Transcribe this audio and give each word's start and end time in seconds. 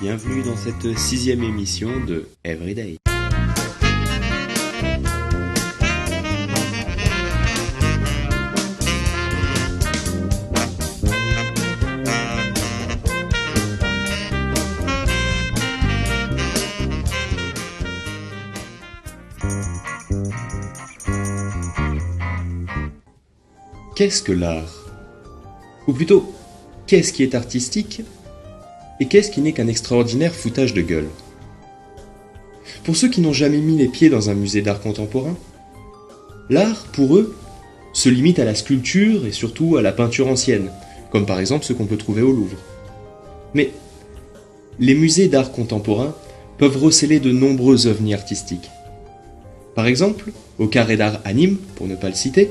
Bienvenue 0.00 0.42
dans 0.42 0.56
cette 0.56 0.98
sixième 0.98 1.42
émission 1.42 1.88
de 2.04 2.28
Everyday. 2.44 2.96
Qu'est-ce 23.94 24.22
que 24.22 24.32
l'art? 24.32 24.72
Ou 25.86 25.92
plutôt, 25.92 26.34
qu'est-ce 26.86 27.12
qui 27.12 27.22
est 27.22 27.34
artistique? 27.34 28.02
Et 29.02 29.06
qu'est-ce 29.06 29.32
qui 29.32 29.40
n'est 29.40 29.52
qu'un 29.52 29.66
extraordinaire 29.66 30.32
foutage 30.32 30.74
de 30.74 30.80
gueule? 30.80 31.08
Pour 32.84 32.94
ceux 32.94 33.08
qui 33.08 33.20
n'ont 33.20 33.32
jamais 33.32 33.58
mis 33.58 33.76
les 33.76 33.88
pieds 33.88 34.08
dans 34.08 34.30
un 34.30 34.34
musée 34.34 34.62
d'art 34.62 34.80
contemporain, 34.80 35.36
l'art, 36.48 36.84
pour 36.92 37.16
eux, 37.16 37.34
se 37.92 38.08
limite 38.08 38.38
à 38.38 38.44
la 38.44 38.54
sculpture 38.54 39.26
et 39.26 39.32
surtout 39.32 39.76
à 39.76 39.82
la 39.82 39.90
peinture 39.90 40.28
ancienne, 40.28 40.70
comme 41.10 41.26
par 41.26 41.40
exemple 41.40 41.64
ce 41.64 41.72
qu'on 41.72 41.86
peut 41.86 41.96
trouver 41.96 42.22
au 42.22 42.30
Louvre. 42.30 42.56
Mais 43.54 43.72
les 44.78 44.94
musées 44.94 45.26
d'art 45.26 45.50
contemporain 45.50 46.14
peuvent 46.56 46.76
receler 46.76 47.18
de 47.18 47.32
nombreux 47.32 47.88
ovnis 47.88 48.14
artistiques. 48.14 48.70
Par 49.74 49.86
exemple, 49.86 50.30
au 50.60 50.68
carré 50.68 50.96
d'art 50.96 51.18
à 51.24 51.32
Nîmes, 51.32 51.58
pour 51.74 51.88
ne 51.88 51.96
pas 51.96 52.08
le 52.08 52.14
citer, 52.14 52.50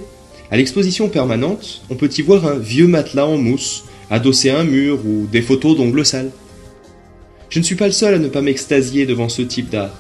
à 0.52 0.58
l'exposition 0.58 1.08
permanente, 1.08 1.82
on 1.90 1.96
peut 1.96 2.10
y 2.18 2.22
voir 2.22 2.46
un 2.46 2.58
vieux 2.58 2.88
matelas 2.88 3.26
en 3.26 3.38
mousse, 3.38 3.86
adossé 4.12 4.50
à 4.50 4.60
un 4.60 4.66
mur 4.66 5.00
ou 5.06 5.26
des 5.32 5.42
photos 5.42 5.76
d'ongles 5.78 6.06
sales. 6.06 6.32
Je 7.50 7.60
ne 7.60 7.64
suis 7.64 7.76
pas 7.76 7.88
le 7.88 7.94
seul 7.94 8.14
à 8.14 8.20
ne 8.20 8.28
pas 8.28 8.42
m'extasier 8.42 9.06
devant 9.06 9.30
ce 9.30 9.42
type 9.42 9.70
d'art. 9.70 9.98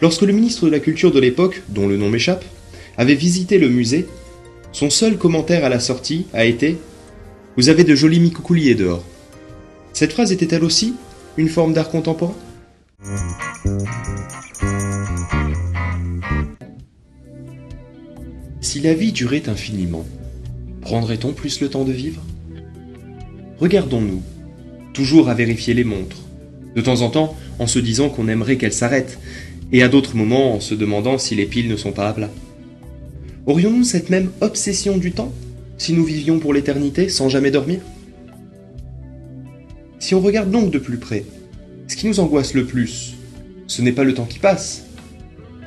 Lorsque 0.00 0.22
le 0.22 0.32
ministre 0.32 0.64
de 0.66 0.70
la 0.70 0.78
Culture 0.78 1.10
de 1.10 1.18
l'époque, 1.18 1.62
dont 1.68 1.88
le 1.88 1.96
nom 1.96 2.08
m'échappe, 2.08 2.44
avait 2.96 3.14
visité 3.14 3.58
le 3.58 3.68
musée, 3.68 4.06
son 4.72 4.90
seul 4.90 5.18
commentaire 5.18 5.64
à 5.64 5.68
la 5.68 5.80
sortie 5.80 6.26
a 6.32 6.44
été 6.44 6.78
Vous 7.56 7.68
avez 7.68 7.82
de 7.82 7.94
jolis 7.94 8.20
micoucouliers 8.20 8.74
dehors. 8.74 9.04
Cette 9.92 10.12
phrase 10.12 10.30
était-elle 10.30 10.64
aussi 10.64 10.94
une 11.36 11.48
forme 11.48 11.72
d'art 11.72 11.90
contemporain? 11.90 12.34
Si 18.60 18.80
la 18.80 18.94
vie 18.94 19.12
durait 19.12 19.48
infiniment, 19.48 20.06
prendrait-on 20.82 21.32
plus 21.32 21.60
le 21.60 21.70
temps 21.70 21.84
de 21.84 21.92
vivre? 21.92 22.22
Regardons-nous, 23.58 24.22
toujours 24.92 25.28
à 25.28 25.34
vérifier 25.34 25.72
les 25.72 25.84
montres, 25.84 26.22
de 26.74 26.80
temps 26.82 27.00
en 27.00 27.10
temps 27.10 27.34
en 27.58 27.66
se 27.66 27.78
disant 27.78 28.10
qu'on 28.10 28.28
aimerait 28.28 28.58
qu'elles 28.58 28.72
s'arrêtent, 28.72 29.18
et 29.72 29.82
à 29.82 29.88
d'autres 29.88 30.14
moments 30.14 30.54
en 30.54 30.60
se 30.60 30.74
demandant 30.74 31.18
si 31.18 31.34
les 31.34 31.46
piles 31.46 31.68
ne 31.68 31.76
sont 31.76 31.92
pas 31.92 32.08
à 32.08 32.12
plat. 32.12 32.30
Aurions-nous 33.46 33.84
cette 33.84 34.10
même 34.10 34.30
obsession 34.40 34.98
du 34.98 35.12
temps 35.12 35.32
si 35.78 35.92
nous 35.92 36.04
vivions 36.04 36.38
pour 36.38 36.52
l'éternité 36.52 37.08
sans 37.08 37.28
jamais 37.28 37.50
dormir? 37.50 37.80
Si 39.98 40.14
on 40.14 40.20
regarde 40.20 40.50
donc 40.50 40.70
de 40.70 40.78
plus 40.78 40.98
près, 40.98 41.24
ce 41.88 41.96
qui 41.96 42.06
nous 42.06 42.20
angoisse 42.20 42.54
le 42.54 42.64
plus, 42.64 43.14
ce 43.66 43.82
n'est 43.82 43.92
pas 43.92 44.04
le 44.04 44.14
temps 44.14 44.24
qui 44.24 44.38
passe, 44.38 44.84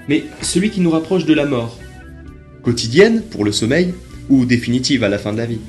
mais 0.07 0.23
celui 0.41 0.69
qui 0.69 0.81
nous 0.81 0.91
rapproche 0.91 1.25
de 1.25 1.33
la 1.33 1.45
mort, 1.45 1.79
quotidienne 2.61 3.23
pour 3.31 3.43
le 3.43 3.51
sommeil 3.51 3.93
ou 4.29 4.45
définitive 4.45 5.03
à 5.03 5.09
la 5.09 5.17
fin 5.17 5.33
de 5.33 5.37
la 5.37 5.45
vie. 5.45 5.59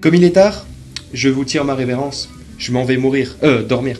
Comme 0.00 0.14
il 0.14 0.24
est 0.24 0.30
tard, 0.30 0.66
je 1.12 1.28
vous 1.28 1.44
tire 1.44 1.64
ma 1.64 1.74
révérence. 1.74 2.30
Je 2.58 2.72
m'en 2.72 2.84
vais 2.84 2.96
mourir, 2.96 3.36
euh, 3.42 3.62
dormir. 3.62 3.98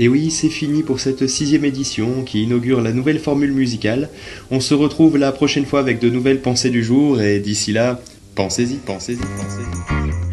Et 0.00 0.08
oui, 0.08 0.30
c'est 0.30 0.48
fini 0.48 0.82
pour 0.82 0.98
cette 0.98 1.28
sixième 1.28 1.64
édition 1.64 2.24
qui 2.24 2.42
inaugure 2.42 2.80
la 2.80 2.92
nouvelle 2.92 3.20
formule 3.20 3.52
musicale. 3.52 4.10
On 4.50 4.58
se 4.58 4.74
retrouve 4.74 5.16
la 5.16 5.30
prochaine 5.30 5.66
fois 5.66 5.80
avec 5.80 6.00
de 6.00 6.10
nouvelles 6.10 6.40
pensées 6.40 6.70
du 6.70 6.82
jour 6.82 7.20
et 7.20 7.38
d'ici 7.38 7.72
là, 7.72 8.00
pensez-y, 8.34 8.76
pensez-y, 8.78 9.18
pensez-y. 9.18 10.23